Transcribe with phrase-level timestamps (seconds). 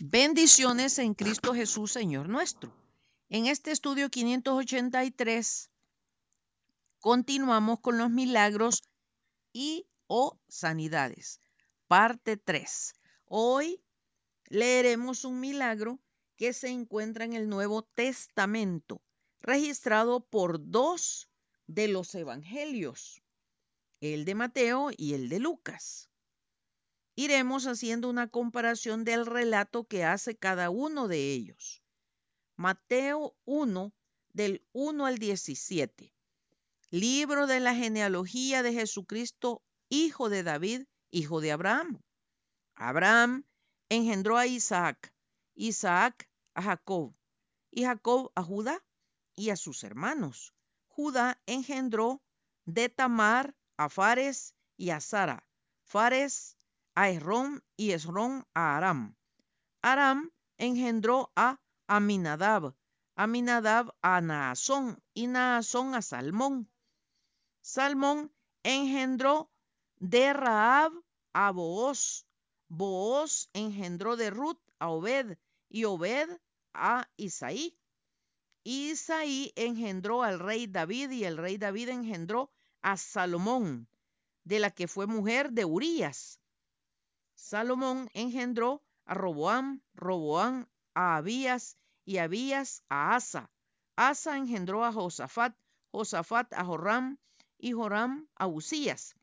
[0.00, 2.74] Bendiciones en Cristo Jesús, Señor nuestro.
[3.28, 5.70] En este estudio 583
[6.98, 8.82] continuamos con los milagros
[9.52, 11.40] y o sanidades.
[11.86, 12.94] Parte 3.
[13.26, 13.84] Hoy
[14.48, 16.00] leeremos un milagro
[16.36, 19.00] que se encuentra en el Nuevo Testamento,
[19.42, 21.28] registrado por dos
[21.68, 23.22] de los evangelios,
[24.00, 26.10] el de Mateo y el de Lucas
[27.16, 31.82] iremos haciendo una comparación del relato que hace cada uno de ellos.
[32.56, 33.92] Mateo 1,
[34.32, 36.12] del 1 al 17.
[36.90, 42.00] Libro de la genealogía de Jesucristo, hijo de David, hijo de Abraham.
[42.74, 43.44] Abraham
[43.88, 45.12] engendró a Isaac,
[45.54, 47.14] Isaac a Jacob,
[47.70, 48.84] y Jacob a Judá
[49.36, 50.54] y a sus hermanos.
[50.88, 52.22] Judá engendró
[52.64, 55.48] de Tamar a Fares y a Sara.
[55.82, 56.56] Fares
[56.94, 59.16] a Esrón y Esrón a Aram.
[59.82, 62.74] Aram engendró a Aminadab,
[63.16, 66.70] Aminadab a Naasón y Naasón a Salmón.
[67.60, 68.32] Salmón
[68.62, 69.50] engendró
[69.98, 70.92] de Raab
[71.32, 72.26] a Booz.
[72.68, 75.36] Booz engendró de Ruth a Obed
[75.68, 76.28] y Obed
[76.72, 77.76] a Isaí.
[78.64, 82.50] Isaí engendró al rey David y el rey David engendró
[82.82, 83.88] a Salomón,
[84.44, 86.40] de la que fue mujer de Urías.
[87.46, 93.50] Salomón engendró a Roboam, Roboam a Abías y Abías a Asa.
[93.96, 95.54] Asa engendró a Josafat,
[95.92, 97.18] Josafat a Joram
[97.58, 99.14] y Joram a Usías.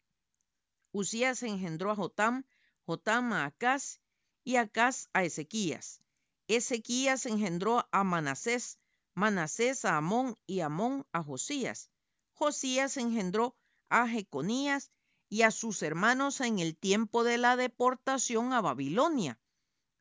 [0.92, 2.46] Usías engendró a Jotam,
[2.86, 4.00] Jotam a Acaz
[4.44, 6.00] y Acaz a Ezequías.
[6.48, 8.78] Ezequías engendró a Manasés,
[9.16, 11.90] Manasés a Amón y Amón a Josías.
[12.34, 13.56] Josías engendró
[13.90, 14.92] a Jeconías
[15.32, 19.40] y a sus hermanos en el tiempo de la deportación a Babilonia.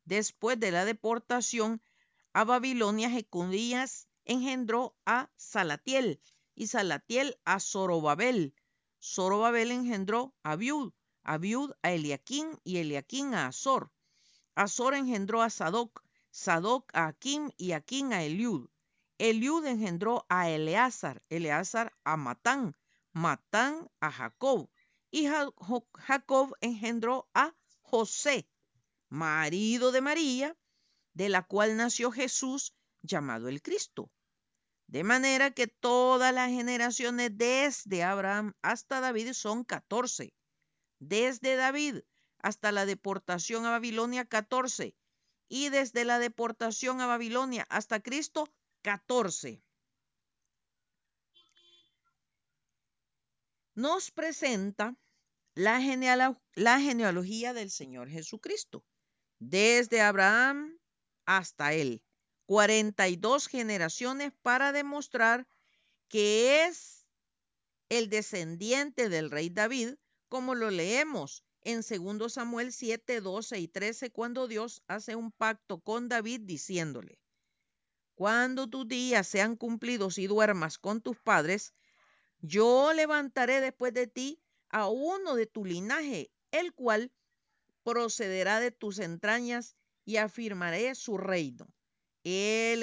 [0.04, 1.80] Después de la deportación
[2.32, 6.20] a Babilonia, Jeconías engendró a Salatiel
[6.56, 8.56] y Salatiel a Zorobabel.
[9.00, 10.92] Zorobabel engendró a Abiud,
[11.22, 13.92] Abiud a Eliaquín y Eliaquín a Azor.
[14.56, 16.02] Azor engendró a Sadoc,
[16.32, 18.68] Sadoc a Akim y Akim a Eliud.
[19.18, 22.76] Eliud engendró a Eleazar, Eleazar a Matán,
[23.12, 24.68] Matán a Jacob,
[25.10, 28.48] y Jacob engendró a José,
[29.08, 30.56] marido de María,
[31.14, 34.10] de la cual nació Jesús llamado el Cristo.
[34.86, 40.34] De manera que todas las generaciones desde Abraham hasta David son 14.
[40.98, 42.00] Desde David
[42.38, 44.96] hasta la deportación a Babilonia, 14.
[45.48, 48.48] Y desde la deportación a Babilonia hasta Cristo,
[48.82, 49.62] 14.
[53.74, 54.96] Nos presenta
[55.54, 58.84] la, genealogía del Señor Jesucristo,
[59.38, 60.78] desde Abraham
[61.26, 62.02] hasta él.
[62.46, 65.46] 42 generaciones para demostrar
[66.08, 67.06] que es
[67.88, 69.94] el descendiente del rey David,
[70.28, 75.80] como lo leemos en 2 Samuel 7, 12 y 13, cuando Dios hace un pacto
[75.80, 77.20] con David diciéndole,
[78.14, 81.72] cuando tus días sean cumplidos y duermas con tus padres,
[82.42, 84.40] yo levantaré después de ti
[84.70, 87.12] a uno de tu linaje, el cual
[87.82, 91.68] procederá de tus entrañas y afirmaré su reino.
[92.24, 92.82] Él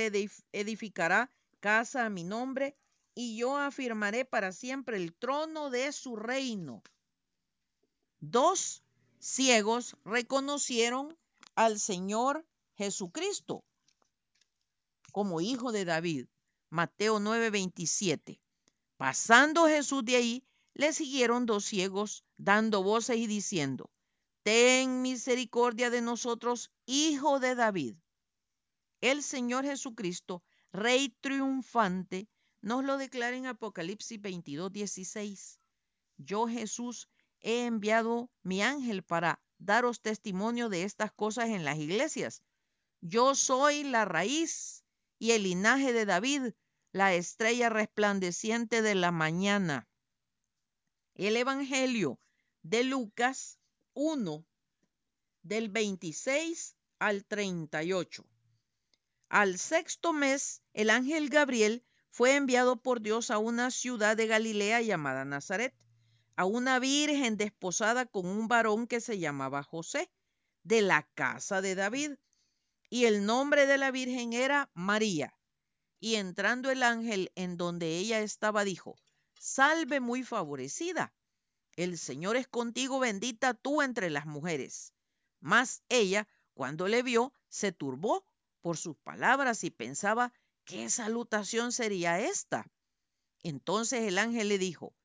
[0.51, 2.75] edificará casa a mi nombre
[3.16, 6.84] y yo afirmaré para siempre el trono de su reino.
[8.19, 8.84] Dos
[9.19, 11.17] ciegos reconocieron
[11.56, 13.63] al Señor Jesucristo
[15.12, 16.28] como hijo de David.
[16.69, 18.40] Mateo 9:27.
[18.97, 20.44] Pasando Jesús de ahí,
[20.74, 23.91] le siguieron dos ciegos, dando voces y diciendo,
[24.44, 27.96] Ten misericordia de nosotros, hijo de David.
[29.02, 32.28] El Señor Jesucristo, Rey triunfante,
[32.62, 35.59] nos lo declara en Apocalipsis 22, 16.
[36.18, 37.08] Yo Jesús
[37.41, 42.41] he enviado mi ángel para daros testimonio de estas cosas en las iglesias.
[43.02, 44.84] Yo soy la raíz
[45.20, 46.53] y el linaje de David,
[46.97, 49.88] la estrella resplandeciente de la mañana.
[51.14, 52.20] El Evangelio
[52.64, 53.59] de Lucas
[53.94, 54.44] 1,
[55.44, 58.26] del 26 al 38.
[59.29, 64.82] Al sexto mes, el ángel Gabriel fue enviado por Dios a una ciudad de Galilea
[64.82, 65.76] llamada Nazaret,
[66.35, 70.09] a una virgen desposada con un varón que se llamaba José,
[70.64, 72.14] de la casa de David,
[72.90, 75.36] y el nombre de la virgen era María.
[75.99, 78.96] Y entrando el ángel en donde ella estaba, dijo,
[79.40, 81.14] Salve muy favorecida,
[81.78, 84.94] el Señor es contigo, bendita tú entre las mujeres.
[85.40, 88.26] Mas ella, cuando le vio, se turbó
[88.61, 90.34] por sus palabras y pensaba,
[90.66, 92.67] ¿qué salutación sería esta?
[93.44, 94.96] Entonces el ángel le dijo,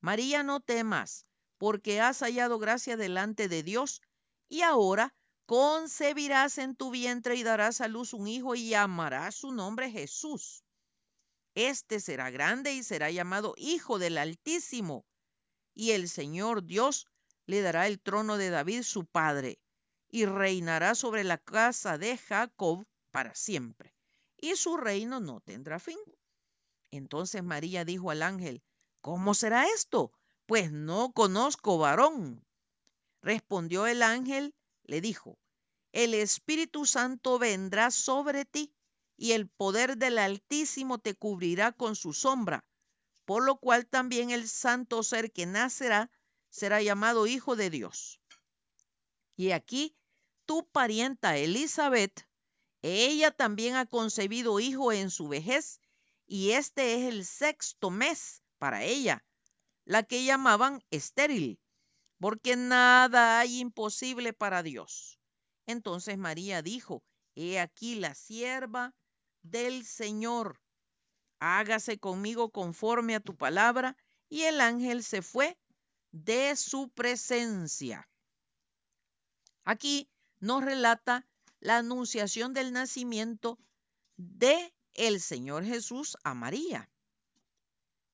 [0.00, 1.26] María, no temas,
[1.58, 4.00] porque has hallado gracia delante de Dios,
[4.48, 5.14] y ahora
[5.46, 10.64] concebirás en tu vientre y darás a luz un hijo y llamarás su nombre Jesús.
[11.54, 15.04] Este será grande y será llamado Hijo del Altísimo,
[15.74, 17.06] y el Señor Dios
[17.46, 19.58] le dará el trono de David su padre,
[20.08, 23.94] y reinará sobre la casa de Jacob para siempre,
[24.38, 25.98] y su reino no tendrá fin.
[26.90, 28.62] Entonces María dijo al ángel,
[29.00, 30.12] ¿cómo será esto?
[30.46, 32.44] Pues no conozco varón.
[33.22, 34.54] Respondió el ángel,
[34.92, 35.38] le dijo,
[35.92, 38.74] el Espíritu Santo vendrá sobre ti
[39.16, 42.62] y el poder del Altísimo te cubrirá con su sombra,
[43.24, 46.10] por lo cual también el santo ser que nacerá
[46.50, 48.20] será llamado Hijo de Dios.
[49.34, 49.96] Y aquí
[50.44, 52.28] tu parienta Elizabeth,
[52.82, 55.80] ella también ha concebido hijo en su vejez,
[56.26, 59.24] y este es el sexto mes para ella,
[59.86, 61.61] la que llamaban estéril,
[62.22, 65.18] porque nada hay imposible para Dios.
[65.66, 67.02] Entonces María dijo,
[67.34, 68.94] he aquí la sierva
[69.42, 70.60] del Señor,
[71.40, 73.96] hágase conmigo conforme a tu palabra.
[74.28, 75.58] Y el ángel se fue
[76.12, 78.08] de su presencia.
[79.64, 80.08] Aquí
[80.38, 81.26] nos relata
[81.58, 83.58] la anunciación del nacimiento
[84.16, 86.88] de el Señor Jesús a María.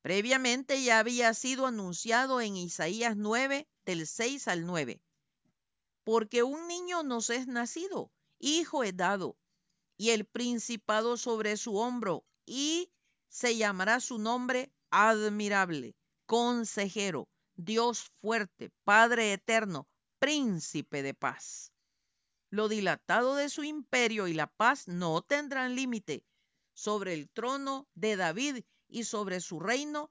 [0.00, 5.00] Previamente ya había sido anunciado en Isaías 9, del 6 al 9.
[6.04, 9.38] Porque un niño nos es nacido, hijo es dado,
[9.96, 12.92] y el principado sobre su hombro, y
[13.30, 15.96] se llamará su nombre admirable,
[16.26, 19.88] consejero, Dios fuerte, Padre eterno,
[20.18, 21.72] príncipe de paz.
[22.50, 26.26] Lo dilatado de su imperio y la paz no tendrán límite
[26.74, 30.10] sobre el trono de David y sobre su reino,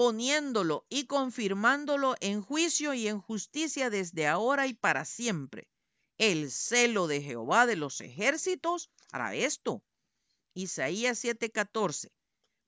[0.00, 5.68] disponiéndolo y confirmándolo en juicio y en justicia desde ahora y para siempre.
[6.16, 9.82] El celo de Jehová de los ejércitos hará esto.
[10.54, 12.08] Isaías 7:14.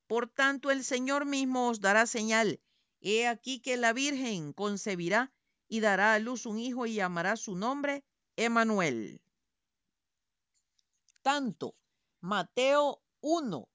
[0.06, 2.60] Por tanto, el Señor mismo os dará señal.
[3.00, 5.32] He aquí que la Virgen concebirá
[5.68, 8.04] y dará a luz un hijo y llamará su nombre
[8.36, 9.22] Emanuel.
[11.22, 11.76] Tanto
[12.20, 13.68] Mateo 1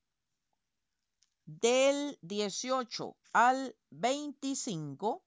[1.47, 5.23] del 18 al 25,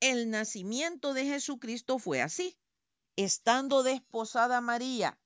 [0.00, 2.58] el nacimiento de Jesucristo fue así.
[3.16, 5.18] Estando desposada María,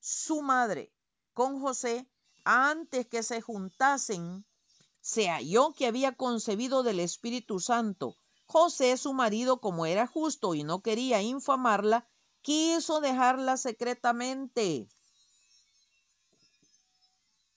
[0.00, 0.92] su madre,
[1.32, 2.08] con José,
[2.44, 4.44] antes que se juntasen,
[5.00, 8.16] se halló que había concebido del Espíritu Santo.
[8.46, 12.08] José, su marido, como era justo y no quería infamarla,
[12.42, 14.88] quiso dejarla secretamente.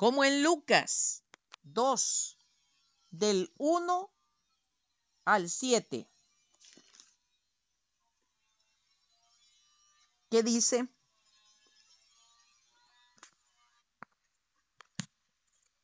[0.00, 1.24] Como en Lucas
[1.62, 2.38] 2,
[3.10, 4.10] del 1
[5.26, 6.10] al 7,
[10.30, 10.88] que dice,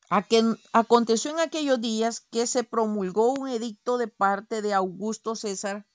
[0.09, 5.85] Aconteció en aquellos días que se promulgó un edicto de parte de Augusto César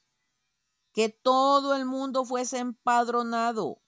[0.93, 3.83] que todo el mundo fuese empadronado.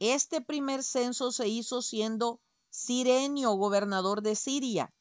[0.00, 2.40] Este primer censo se hizo siendo
[2.74, 4.92] Sirenio gobernador de Siria,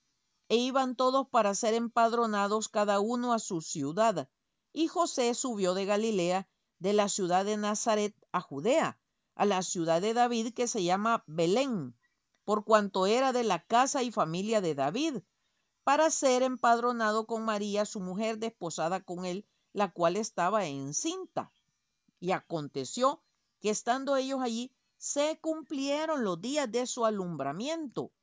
[0.47, 4.29] e iban todos para ser empadronados cada uno a su ciudad.
[4.71, 6.47] Y José subió de Galilea,
[6.79, 8.99] de la ciudad de Nazaret a Judea,
[9.35, 11.95] a la ciudad de David que se llama Belén
[12.43, 15.17] por cuanto era de la casa y familia de David,
[15.83, 21.51] para ser empadronado con María, su mujer, desposada con él, la cual estaba encinta.
[22.19, 23.23] Y aconteció
[23.59, 28.13] que estando ellos allí, se cumplieron los días de su alumbramiento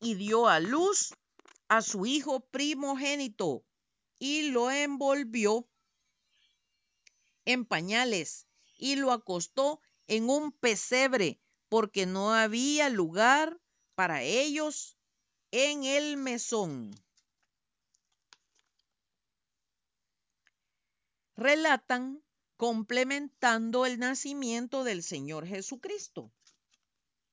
[0.00, 1.14] y dio a luz
[1.68, 3.64] a su hijo primogénito
[4.18, 5.68] y lo envolvió
[7.44, 13.60] en pañales y lo acostó en un pesebre porque no había lugar
[13.94, 14.98] para ellos
[15.52, 16.90] en el mesón.
[21.36, 22.24] Relatan
[22.56, 26.32] complementando el nacimiento del Señor Jesucristo.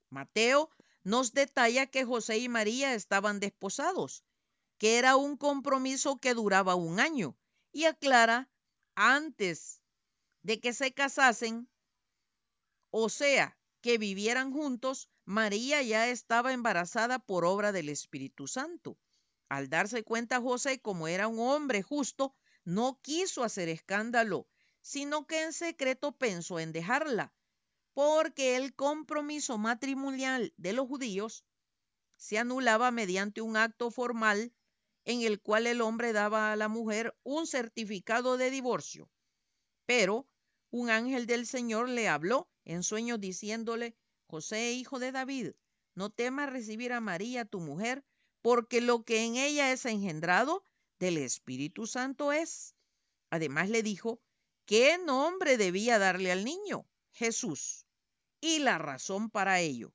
[0.10, 0.70] Mateo
[1.04, 4.24] nos detalla que José y María estaban desposados,
[4.78, 7.38] que era un compromiso que duraba un año,
[7.72, 8.50] y aclara
[8.96, 9.82] antes
[10.44, 11.70] de que se casasen,
[12.90, 18.98] o sea, que vivieran juntos, María ya estaba embarazada por obra del Espíritu Santo.
[19.50, 24.48] Al darse cuenta José, como era un hombre justo, no quiso hacer escándalo,
[24.82, 27.34] sino que en secreto pensó en dejarla,
[27.94, 31.46] porque el compromiso matrimonial de los judíos
[32.18, 34.54] se anulaba mediante un acto formal
[35.06, 39.10] en el cual el hombre daba a la mujer un certificado de divorcio.
[39.86, 40.28] Pero
[40.70, 43.96] un ángel del Señor le habló en sueños diciéndole,
[44.28, 45.52] José, hijo de David,
[45.96, 48.06] no temas recibir a María, tu mujer,
[48.42, 50.66] porque lo que en ella es engendrado
[51.00, 52.76] del Espíritu Santo es.
[53.30, 54.22] Además le dijo,
[54.66, 56.86] ¿qué nombre debía darle al niño?
[57.12, 57.86] Jesús.
[58.40, 59.94] Y la razón para ello,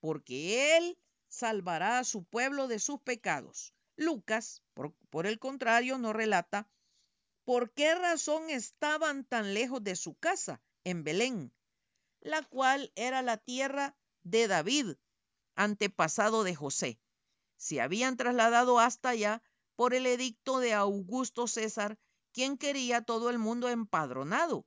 [0.00, 3.74] porque él salvará a su pueblo de sus pecados.
[3.96, 4.62] Lucas,
[5.10, 6.68] por, el contrario, no relata
[7.44, 11.52] por qué razón estaban tan lejos de su casa, en Belén,
[12.20, 14.96] la cual era la tierra de David,
[15.54, 16.98] antepasado de José.
[17.56, 19.42] Se habían trasladado hasta allá
[19.76, 21.98] por el edicto de Augusto César,
[22.34, 24.66] quien quería todo el mundo empadronado.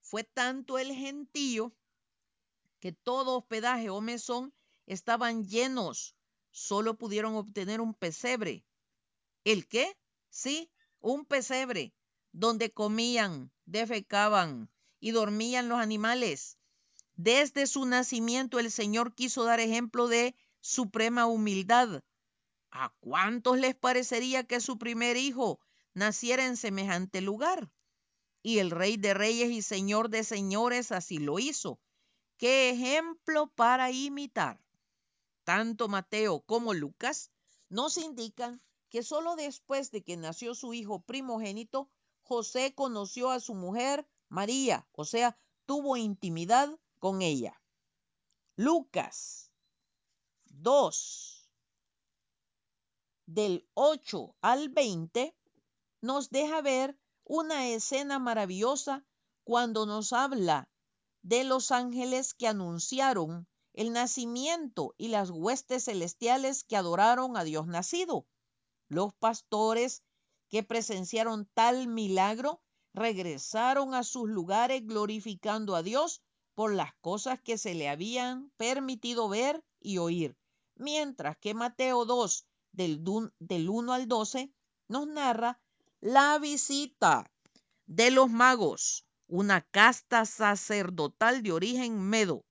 [0.00, 1.74] Fue tanto el gentío
[2.78, 4.54] que todo hospedaje o mesón
[4.86, 6.14] estaban llenos.
[6.52, 8.64] Solo pudieron obtener un pesebre.
[9.42, 9.98] ¿El qué?
[10.30, 10.70] Sí,
[11.00, 11.92] un pesebre,
[12.32, 14.70] donde comían, defecaban
[15.00, 16.58] y dormían los animales.
[17.16, 22.04] Desde su nacimiento el Señor quiso dar ejemplo de suprema humildad.
[22.70, 25.58] ¿A cuántos les parecería que su primer hijo
[25.94, 27.70] naciera en semejante lugar?
[28.42, 31.80] Y el Rey de Reyes y Señor de Señores así lo hizo.
[32.36, 34.60] ¿Qué ejemplo para imitar?
[35.44, 37.30] Tanto Mateo como Lucas
[37.68, 41.90] nos indican que solo después de que nació su hijo primogénito,
[42.22, 47.60] José conoció a su mujer María, o sea, tuvo intimidad con ella.
[48.56, 49.50] Lucas
[50.46, 51.48] 2,
[53.26, 55.34] del 8 al 20,
[56.00, 59.04] nos deja ver una escena maravillosa
[59.44, 60.68] cuando nos habla
[61.22, 67.66] de los ángeles que anunciaron el nacimiento y las huestes celestiales que adoraron a Dios
[67.66, 68.26] nacido.
[68.88, 70.02] Los pastores
[70.48, 72.62] que presenciaron tal milagro
[72.94, 76.22] regresaron a sus lugares glorificando a Dios
[76.54, 80.36] por las cosas que se le habían permitido ver y oír,
[80.74, 83.04] mientras que Mateo 2, del,
[83.38, 84.52] del 1 al 12,
[84.88, 85.60] nos narra
[86.00, 87.28] la visita
[87.86, 92.44] de los magos, una casta sacerdotal de origen medo,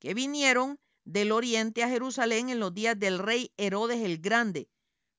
[0.00, 4.68] que vinieron del oriente a Jerusalén en los días del rey Herodes el Grande,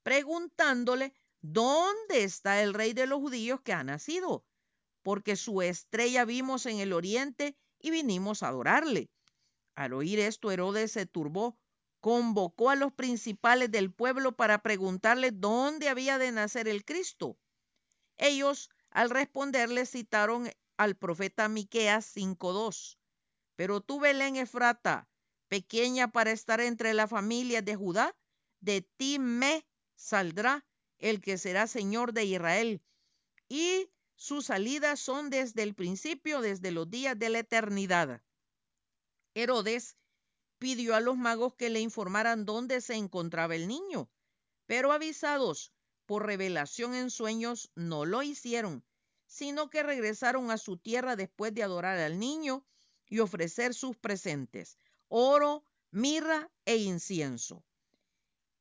[0.04, 4.44] preguntándole ¿dónde está el rey de los judíos que ha nacido?
[5.02, 9.10] Porque su estrella vimos en el oriente y vinimos a adorarle.
[9.76, 11.58] Al oír esto, Herodes se turbó,
[12.08, 17.38] convocó a los principales del pueblo para preguntarle dónde había de nacer el Cristo.
[18.16, 22.98] Ellos, al responderle, citaron al profeta Miqueas 5:2.
[23.58, 25.10] Pero tú, Belén Efrata,
[25.50, 28.16] pequeña para estar entre las familias de Judá,
[28.62, 30.66] de ti me saldrá
[31.00, 32.82] el que será Señor de Israel.
[33.50, 38.22] Y sus salidas son desde el principio, desde los días de la eternidad.
[39.34, 39.97] Herodes
[40.60, 44.10] pidió a los magos que le informaran dónde se encontraba el niño,
[44.66, 45.72] pero avisados
[46.06, 48.84] por revelación en sueños no lo hicieron,
[49.26, 52.66] sino que regresaron a su tierra después de adorar al niño
[53.08, 57.64] y ofrecer sus presentes, oro, mirra e incienso.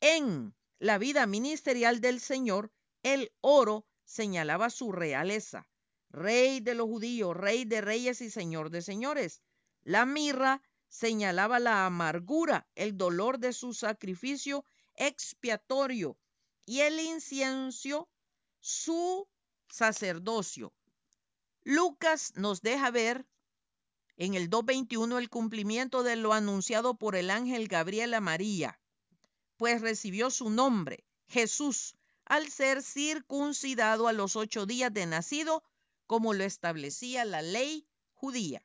[0.01, 2.73] En la vida ministerial del Señor,
[3.03, 5.69] el oro señalaba su realeza,
[6.11, 9.43] rey de los judíos, rey de reyes y señor de señores.
[9.83, 10.63] La mirra
[10.97, 16.17] señalaba la amargura, el dolor de su sacrificio expiatorio
[16.65, 18.09] y el incienso
[18.61, 19.29] su
[19.69, 20.73] sacerdocio.
[21.65, 23.27] Lucas nos deja ver
[24.17, 28.81] en el 2.21 el cumplimiento de lo anunciado por el ángel Gabriel a María,
[29.59, 35.63] pues recibió su nombre, Jesús, al ser circuncidado a los ocho días de nacido,
[36.07, 38.65] como lo establecía la ley judía.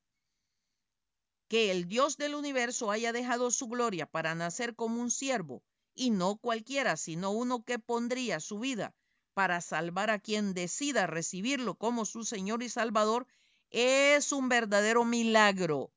[1.52, 5.62] Que el Dios del universo haya dejado su gloria para nacer como un siervo,
[5.94, 8.96] y no cualquiera, sino uno que pondría su vida
[9.34, 13.28] para salvar a quien decida recibirlo como su Señor y Salvador,
[13.70, 15.92] es un verdadero milagro.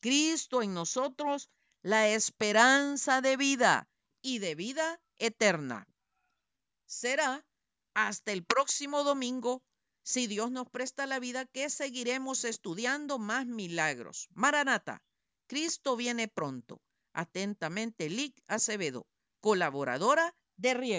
[0.00, 1.48] Cristo en nosotros,
[1.80, 3.88] la esperanza de vida
[4.20, 5.88] y de vida eterna.
[6.84, 7.46] Será
[7.94, 9.62] hasta el próximo domingo,
[10.02, 14.28] si Dios nos presta la vida, que seguiremos estudiando más milagros.
[14.34, 15.02] Maranata,
[15.46, 16.80] Cristo viene pronto.
[17.12, 19.06] Atentamente, Lic Acevedo,
[19.40, 20.90] colaboradora de Riego.